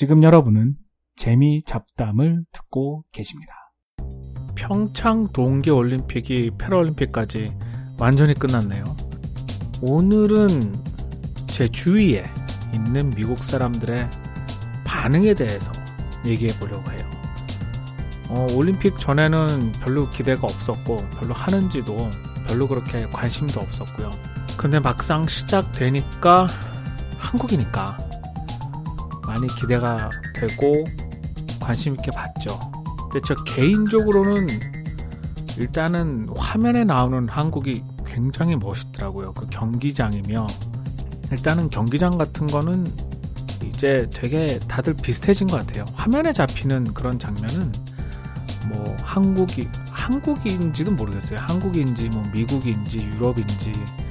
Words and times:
지금 0.00 0.22
여러분은 0.22 0.76
재미 1.14 1.62
잡담을 1.62 2.46
듣고 2.52 3.02
계십니다. 3.12 3.52
평창 4.54 5.28
동계올림픽이 5.30 6.52
패럴림픽까지 6.56 7.54
완전히 7.98 8.32
끝났네요. 8.32 8.82
오늘은 9.82 10.48
제 11.48 11.68
주위에 11.68 12.24
있는 12.72 13.10
미국 13.10 13.44
사람들의 13.44 14.08
반응에 14.86 15.34
대해서 15.34 15.70
얘기해 16.24 16.58
보려고 16.58 16.90
해요. 16.92 17.10
어, 18.30 18.46
올림픽 18.54 18.96
전에는 18.96 19.72
별로 19.82 20.08
기대가 20.08 20.46
없었고, 20.46 20.96
별로 21.18 21.34
하는지도 21.34 22.08
별로 22.48 22.66
그렇게 22.68 23.04
관심도 23.04 23.60
없었고요. 23.60 24.10
근데 24.56 24.78
막상 24.78 25.26
시작되니까 25.26 26.46
한국이니까 27.18 28.09
많이 29.30 29.46
기대가 29.46 30.10
되고 30.34 30.84
관심 31.60 31.94
있게 31.94 32.10
봤죠. 32.10 32.58
근데 33.12 33.20
저 33.24 33.34
개인적으로는 33.44 34.48
일단은 35.56 36.28
화면에 36.36 36.82
나오는 36.82 37.28
한국이 37.28 37.84
굉장히 38.04 38.56
멋있더라고요. 38.56 39.32
그 39.34 39.46
경기장이며 39.46 40.48
일단은 41.30 41.70
경기장 41.70 42.18
같은 42.18 42.48
거는 42.48 42.92
이제 43.62 44.08
되게 44.12 44.58
다들 44.66 44.94
비슷해진 44.94 45.46
것 45.46 45.64
같아요. 45.64 45.84
화면에 45.94 46.32
잡히는 46.32 46.92
그런 46.92 47.16
장면은 47.16 47.70
뭐 48.68 48.96
한국이 49.00 49.68
한국인지도 49.92 50.90
모르겠어요. 50.90 51.38
한국인지 51.38 52.08
뭐 52.08 52.24
미국인지 52.32 52.98
유럽인지 52.98 53.70
뭐 53.70 54.09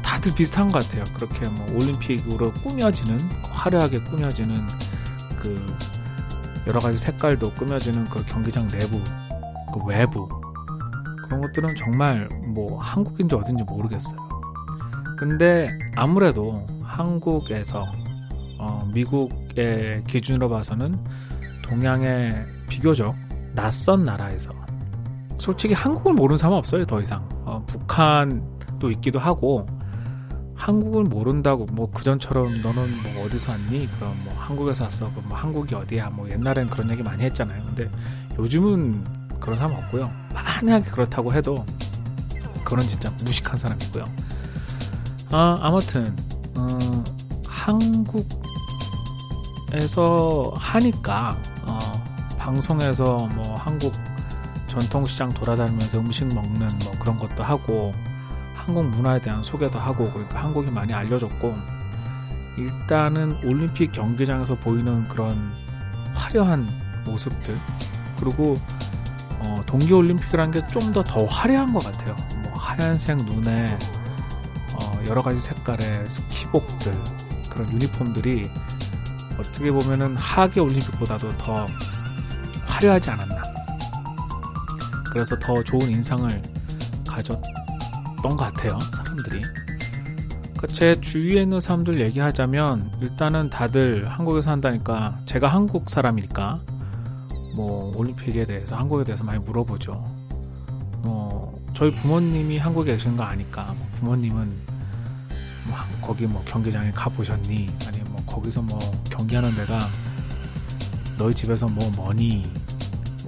다들 0.00 0.34
비슷한 0.34 0.68
것 0.68 0.82
같아요. 0.82 1.04
그렇게 1.14 1.48
뭐 1.48 1.66
올림픽으로 1.76 2.52
꾸며지는 2.52 3.18
화려하게 3.50 4.00
꾸며지는 4.04 4.56
그 5.38 5.76
여러 6.66 6.80
가지 6.80 6.98
색깔도 6.98 7.52
꾸며지는 7.52 8.08
그 8.08 8.24
경기장 8.24 8.68
내부 8.68 9.02
그 9.72 9.84
외부 9.86 10.28
그런 11.24 11.40
것들은 11.40 11.74
정말 11.76 12.28
뭐 12.46 12.80
한국인지 12.80 13.34
어딘지 13.34 13.64
모르겠어요. 13.64 14.18
근데 15.18 15.68
아무래도 15.96 16.66
한국에서 16.82 17.84
어, 18.58 18.80
미국의 18.92 20.04
기준으로 20.06 20.48
봐서는 20.48 20.94
동양의 21.62 22.46
비교적 22.68 23.14
낯선 23.54 24.04
나라에서 24.04 24.52
솔직히 25.38 25.74
한국을 25.74 26.14
모르는 26.14 26.36
사람 26.36 26.54
없어요 26.54 26.84
더 26.86 27.00
이상 27.00 27.28
어, 27.44 27.64
북한도 27.66 28.90
있기도 28.92 29.18
하고 29.18 29.66
한국을 30.62 31.02
모른다고 31.02 31.66
뭐 31.72 31.90
그전처럼 31.90 32.62
너는 32.62 33.02
뭐 33.02 33.24
어디서 33.24 33.50
왔니? 33.50 33.90
그럼 33.90 34.16
뭐 34.24 34.32
한국에서 34.36 34.84
왔어. 34.84 35.10
그럼 35.10 35.28
뭐 35.28 35.36
한국이 35.36 35.74
어디야? 35.74 36.10
뭐 36.10 36.30
옛날엔 36.30 36.70
그런 36.70 36.88
얘기 36.88 37.02
많이 37.02 37.24
했잖아요. 37.24 37.64
근데 37.64 37.90
요즘은 38.38 39.04
그런 39.40 39.56
사람 39.56 39.74
없고요. 39.74 40.08
만약에 40.32 40.88
그렇다고 40.88 41.32
해도 41.32 41.66
그건 42.62 42.78
진짜 42.82 43.10
무식한 43.24 43.56
사람이고요. 43.56 44.04
아 45.32 45.58
아무튼 45.62 46.14
어, 46.54 46.68
한국에서 49.72 50.52
하니까 50.54 51.42
어, 51.64 51.78
방송에서 52.38 53.26
뭐 53.34 53.56
한국 53.56 53.92
전통시장 54.68 55.34
돌아다니면서 55.34 55.98
음식 55.98 56.32
먹는 56.32 56.68
뭐 56.84 56.92
그런 57.00 57.16
것도 57.18 57.42
하고 57.42 57.90
한국 58.64 58.86
문화에 58.86 59.20
대한 59.20 59.42
소개도 59.42 59.78
하고 59.78 60.10
그러니까 60.12 60.42
한국이 60.42 60.70
많이 60.70 60.92
알려졌고 60.92 61.54
일단은 62.56 63.36
올림픽 63.44 63.92
경기장에서 63.92 64.54
보이는 64.54 65.06
그런 65.08 65.52
화려한 66.14 66.66
모습들 67.04 67.56
그리고 68.20 68.56
어, 69.40 69.62
동계올림픽이라는 69.66 70.52
게 70.52 70.66
좀 70.68 70.92
더 70.92 71.02
더 71.02 71.24
화려한 71.24 71.72
것 71.72 71.84
같아요. 71.84 72.14
뭐 72.42 72.52
하얀색 72.54 73.16
눈에 73.24 73.76
어, 74.74 75.02
여러 75.08 75.20
가지 75.22 75.40
색깔의 75.40 76.08
스키복들 76.08 76.92
그런 77.50 77.70
유니폼들이 77.72 78.48
어떻게 79.38 79.72
보면은 79.72 80.14
하계 80.16 80.60
올림픽보다도 80.60 81.36
더 81.38 81.66
화려하지 82.66 83.10
않았나. 83.10 83.42
그래서 85.10 85.36
더 85.38 85.62
좋은 85.64 85.90
인상을 85.90 86.40
가졌던 87.08 87.61
것 88.22 88.36
같아요, 88.36 88.78
사람들이. 88.96 89.42
그러니까 90.62 90.66
제 90.68 91.00
주위에 91.00 91.42
있는 91.42 91.60
사람들 91.60 92.00
얘기하자면 92.00 92.92
일단은 93.00 93.50
다들 93.50 94.08
한국에서 94.08 94.52
한다니까 94.52 95.18
제가 95.26 95.48
한국 95.48 95.90
사람이니까 95.90 96.60
뭐 97.56 97.96
올림픽에 97.96 98.46
대해서 98.46 98.76
한국에 98.76 99.04
대해서 99.04 99.24
많이 99.24 99.40
물어보죠. 99.40 99.92
뭐 100.98 101.52
저희 101.74 101.90
부모님이 101.90 102.58
한국에 102.58 102.92
계신 102.92 103.16
거 103.16 103.24
아니까 103.24 103.74
뭐 103.76 103.88
부모님은 103.94 104.56
뭐 105.66 105.76
거기 106.00 106.26
뭐 106.26 106.42
경기장에 106.44 106.92
가 106.92 107.10
보셨니? 107.10 107.68
아니면 107.88 108.06
뭐 108.12 108.22
거기서 108.26 108.62
뭐 108.62 108.78
경기하는 109.10 109.54
데가 109.56 109.80
너희 111.18 111.34
집에서 111.34 111.66
뭐 111.66 111.90
뭐니? 111.96 112.50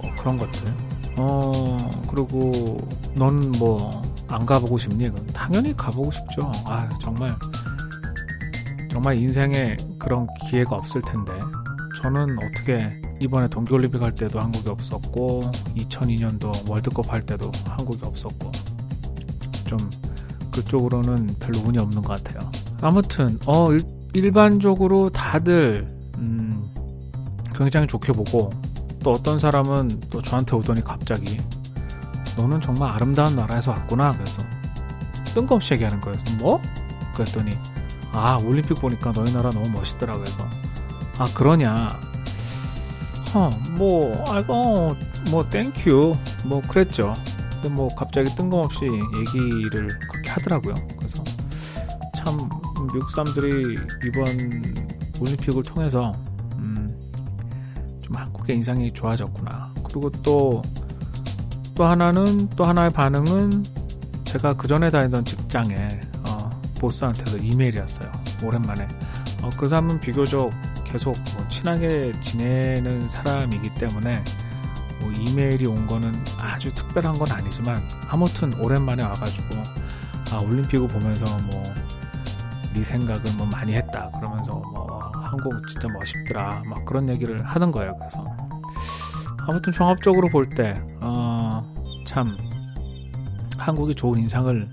뭐 0.01 0.09
그런 0.17 0.37
것들. 0.37 0.73
어 1.17 1.77
그리고 2.09 2.77
넌 3.15 3.51
뭐 3.59 4.04
안 4.27 4.45
가보고 4.45 4.77
싶니? 4.77 5.09
당연히 5.33 5.75
가보고 5.75 6.11
싶죠. 6.11 6.51
아 6.65 6.89
정말 7.01 7.35
정말 8.91 9.17
인생에 9.17 9.77
그런 9.99 10.27
기회가 10.47 10.75
없을 10.75 11.01
텐데 11.01 11.31
저는 12.01 12.37
어떻게 12.37 12.91
이번에 13.19 13.47
동계올림픽 13.47 14.01
할 14.01 14.13
때도 14.13 14.39
한국이 14.39 14.69
없었고 14.69 15.41
2002년도 15.77 16.69
월드컵 16.69 17.11
할 17.11 17.25
때도 17.25 17.51
한국이 17.67 18.05
없었고 18.05 18.51
좀 19.65 19.77
그쪽으로는 20.53 21.35
별로 21.39 21.59
운이 21.65 21.77
없는 21.77 22.01
것 22.01 22.23
같아요. 22.23 22.49
아무튼 22.81 23.37
어 23.45 23.69
일, 24.13 24.31
반적으로 24.31 25.09
다들 25.09 25.87
음, 26.17 26.63
굉장히 27.53 27.87
좋게 27.87 28.13
보고 28.13 28.49
또 29.03 29.11
어떤 29.11 29.39
사람은 29.39 29.99
또 30.09 30.21
저한테 30.21 30.55
오더니 30.55 30.83
갑자기 30.83 31.37
너는 32.37 32.61
정말 32.61 32.91
아름다운 32.91 33.35
나라에서 33.35 33.71
왔구나 33.71 34.11
그래서 34.13 34.43
뜬금없이 35.33 35.73
얘기하는 35.73 35.99
거예요. 36.01 36.17
뭐? 36.39 36.61
그랬더니 37.15 37.51
아 38.11 38.37
올림픽 38.43 38.75
보니까 38.75 39.11
너희 39.11 39.33
나라 39.33 39.49
너무 39.49 39.69
멋있더라 39.69 40.17
그래서 40.17 40.47
아 41.17 41.25
그러냐 41.33 41.99
어, 43.35 43.49
뭐, 43.71 44.23
아이고, 44.29 44.53
어, 44.53 44.95
뭐, 45.29 45.49
thank 45.49 45.86
you. 45.86 46.15
뭐, 46.45 46.61
그랬죠. 46.61 47.13
근데 47.55 47.67
뭐, 47.67 47.93
갑자기 47.93 48.33
뜬금없이 48.33 48.85
얘기를 48.85 49.89
그렇게 50.09 50.29
하더라고요. 50.29 50.73
그래서, 50.97 51.21
참, 52.15 52.37
미국 52.93 53.11
사람들이 53.11 53.77
이번 54.05 54.25
올림픽을 55.19 55.63
통해서, 55.63 56.13
음, 56.53 56.97
좀 58.01 58.15
한국의 58.15 58.55
인상이 58.55 58.93
좋아졌구나. 58.93 59.73
그리고 59.83 60.09
또, 60.23 60.61
또 61.75 61.85
하나는, 61.85 62.49
또 62.49 62.63
하나의 62.63 62.89
반응은, 62.91 63.63
제가 64.23 64.53
그 64.53 64.67
전에 64.67 64.89
다니던 64.89 65.25
직장에, 65.25 65.75
어, 66.27 66.49
보스한테서 66.79 67.37
이메일이 67.37 67.79
왔어요. 67.79 68.11
오랜만에. 68.43 68.87
어, 69.43 69.49
그 69.57 69.67
사람은 69.67 69.99
비교적 69.99 70.51
계속 70.85 71.15
뭐 71.35 71.47
친하게 71.49 72.13
지내는 72.21 73.07
사람이기 73.07 73.75
때문에 73.75 74.23
뭐 75.01 75.11
이메일이 75.11 75.65
온 75.67 75.85
거는 75.85 76.13
아주 76.39 76.73
특별한 76.73 77.17
건 77.19 77.31
아니지만 77.31 77.83
아무튼 78.07 78.53
오랜만에 78.61 79.03
와가지고 79.03 79.55
아 80.31 80.39
올림픽을 80.39 80.87
보면서 80.87 81.25
뭐 81.47 81.85
네 82.75 82.83
생각은 82.83 83.37
뭐 83.37 83.47
많이 83.47 83.73
했다 83.73 84.11
그러면서 84.19 84.51
뭐 84.51 84.99
한국 85.13 85.53
진짜 85.69 85.87
멋있더라 85.87 86.61
막 86.67 86.83
그런 86.83 87.07
얘기를 87.07 87.41
하는 87.41 87.71
거예요 87.71 87.95
그래서 87.97 88.25
아무튼 89.47 89.71
종합적으로 89.71 90.27
볼때 90.27 90.81
어, 90.99 91.63
참 92.15 92.37
한국이 93.57 93.93
좋은 93.93 94.19
인상을 94.19 94.69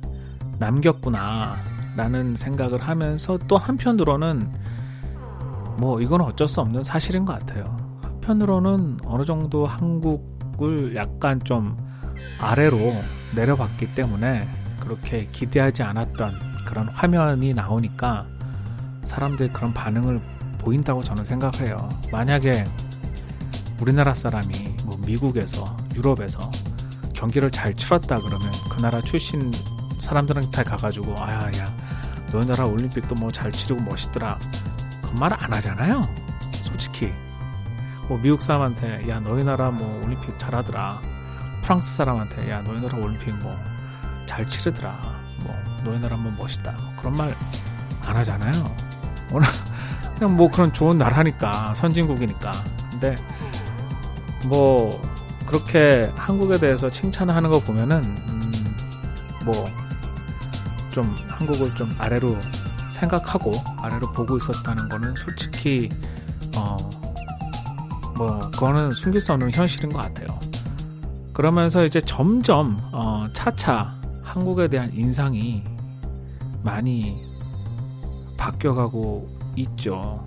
남겼구나 0.60 1.56
라는 1.96 2.36
생각을 2.36 2.80
하면서 2.80 3.36
또 3.48 3.56
한편으로는 3.56 4.52
뭐 5.76 6.00
이건 6.00 6.20
어쩔 6.20 6.46
수 6.46 6.60
없는 6.60 6.84
사실인 6.84 7.24
것 7.24 7.36
같아요. 7.40 7.64
한편으로는 8.00 9.00
어느 9.04 9.24
정도 9.24 9.66
한국을 9.66 10.94
약간 10.94 11.40
좀 11.42 11.76
아래로 12.38 12.78
내려봤기 13.34 13.92
때문에 13.96 14.48
그렇게 14.78 15.26
기대하지 15.32 15.82
않았던 15.82 16.34
그런 16.64 16.86
화면이 16.90 17.54
나오니까 17.54 18.24
사람들 19.02 19.52
그런 19.52 19.74
반응을 19.74 20.22
보인다고 20.58 21.02
저는 21.02 21.24
생각해요. 21.24 21.88
만약에 22.12 22.52
우리나라 23.80 24.14
사람이 24.14 24.52
뭐 24.86 24.96
미국에서 25.04 25.76
유럽에서 25.96 26.40
경기를 27.22 27.52
잘 27.52 27.72
치렀다 27.74 28.16
그러면 28.16 28.50
그 28.68 28.80
나라 28.82 29.00
출신 29.00 29.52
사람들한테 30.00 30.64
가가지고 30.64 31.14
아야 31.22 31.46
야 31.56 31.76
너희 32.32 32.44
나라 32.44 32.64
올림픽도 32.66 33.14
뭐 33.14 33.30
잘 33.30 33.52
치르고 33.52 33.80
멋있더라. 33.82 34.40
그 35.02 35.12
말 35.20 35.32
안 35.32 35.52
하잖아요. 35.52 36.02
솔직히. 36.50 37.12
뭐 38.08 38.18
미국 38.18 38.42
사람한테 38.42 39.08
야 39.08 39.20
너희 39.20 39.44
나라 39.44 39.70
뭐 39.70 40.02
올림픽 40.04 40.36
잘하더라. 40.36 41.00
프랑스 41.62 41.94
사람한테 41.94 42.50
야 42.50 42.60
너희 42.62 42.80
나라 42.80 42.98
올림픽 42.98 43.30
뭐 43.36 43.56
잘 44.26 44.44
치르더라. 44.48 44.90
뭐 45.44 45.54
너희 45.84 46.00
나라 46.00 46.16
뭐 46.16 46.32
멋있다. 46.36 46.72
뭐 46.72 46.92
그런 46.98 47.16
말 47.16 47.36
안 48.04 48.16
하잖아요. 48.16 48.52
워낙 49.30 49.48
그냥 50.18 50.34
뭐 50.36 50.50
그런 50.50 50.72
좋은 50.72 50.98
나라니까 50.98 51.72
선진국이니까. 51.74 52.50
근데 52.90 53.14
뭐 54.46 55.00
그렇게 55.52 56.10
한국에 56.16 56.58
대해서 56.58 56.88
칭찬하는 56.88 57.50
거 57.50 57.60
보면은 57.60 58.02
음, 58.02 58.52
뭐좀 59.44 61.14
한국을 61.28 61.74
좀 61.74 61.94
아래로 61.98 62.36
생각하고 62.90 63.52
아래로 63.78 64.12
보고 64.12 64.38
있었다는 64.38 64.88
거는 64.88 65.14
솔직히 65.16 65.88
어 66.56 67.02
뭐 68.16 68.38
그거는 68.50 68.92
숨길 68.92 69.20
수 69.20 69.32
없는 69.32 69.50
현실인 69.52 69.90
것 69.90 70.02
같아요. 70.02 70.38
그러면서 71.32 71.84
이제 71.84 72.00
점점 72.00 72.78
어 72.92 73.26
차차 73.32 73.92
한국에 74.22 74.68
대한 74.68 74.92
인상이 74.92 75.64
많이 76.62 77.20
바뀌어가고 78.36 79.26
있죠. 79.56 80.24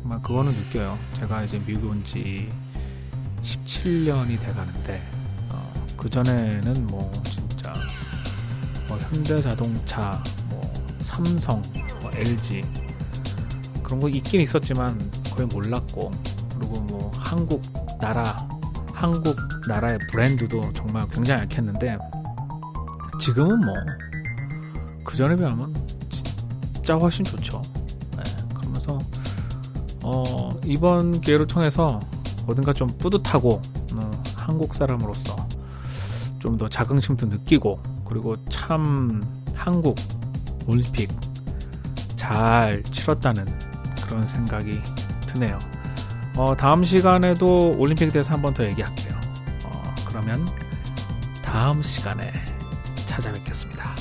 정말 0.00 0.20
그거는 0.22 0.52
느껴요. 0.52 0.98
제가 1.18 1.42
이제 1.44 1.60
미국 1.66 1.90
온지 1.90 2.48
17년이 3.44 4.40
돼 4.40 4.46
가는데 4.48 5.02
어, 5.50 5.72
그 5.96 6.10
전에는 6.10 6.86
뭐 6.86 7.12
진짜 7.24 7.74
뭐 8.88 8.98
현대자동차, 8.98 10.22
뭐 10.48 10.72
삼성, 11.00 11.62
뭐 12.00 12.10
LG 12.14 12.62
그런 13.82 14.00
거 14.00 14.08
있긴 14.08 14.40
있었지만 14.40 14.98
거의 15.30 15.46
몰랐고 15.46 16.10
그리고 16.56 16.80
뭐 16.82 17.12
한국 17.16 17.62
나라 18.00 18.24
한국 18.92 19.36
나라의 19.68 19.98
브랜드도 20.10 20.72
정말 20.72 21.06
굉장히 21.10 21.42
약했는데 21.42 21.98
지금은 23.20 23.64
뭐 23.64 23.74
그 25.14 25.18
전에 25.18 25.36
비하면 25.36 25.72
진짜 26.10 26.96
훨씬 26.96 27.24
좋죠. 27.24 27.62
네, 28.16 28.22
그러면서 28.52 28.98
어, 30.02 30.50
이번 30.64 31.20
기회를 31.20 31.46
통해서 31.46 32.00
어딘가 32.46 32.72
좀 32.72 32.88
뿌듯하고 32.98 33.60
어, 33.96 34.22
한국 34.36 34.74
사람으로서 34.74 35.36
좀 36.40 36.58
더 36.58 36.68
자긍심도 36.68 37.26
느끼고 37.26 37.80
그리고 38.06 38.36
참 38.50 39.22
한국 39.54 39.96
올림픽 40.66 41.08
잘 42.16 42.82
치렀다는 42.84 43.46
그런 44.06 44.26
생각이 44.26 44.78
드네요. 45.26 45.58
어, 46.36 46.54
다음 46.56 46.84
시간에도 46.84 47.74
올림픽에 47.78 48.10
대해서 48.10 48.32
한 48.32 48.42
번 48.42 48.52
더 48.52 48.64
얘기할게요. 48.66 49.14
어, 49.64 49.94
그러면 50.06 50.46
다음 51.42 51.82
시간에 51.82 52.30
찾아뵙겠습니다. 53.06 53.94